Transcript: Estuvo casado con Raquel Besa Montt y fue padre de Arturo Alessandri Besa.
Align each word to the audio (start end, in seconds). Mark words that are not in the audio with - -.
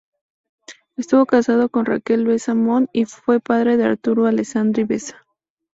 Estuvo 0.97 1.27
casado 1.27 1.69
con 1.69 1.85
Raquel 1.85 2.25
Besa 2.25 2.55
Montt 2.55 2.89
y 2.91 3.05
fue 3.05 3.39
padre 3.39 3.77
de 3.77 3.85
Arturo 3.85 4.25
Alessandri 4.25 4.83
Besa. 4.83 5.27